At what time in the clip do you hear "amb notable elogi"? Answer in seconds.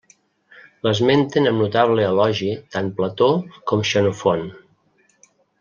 1.51-2.49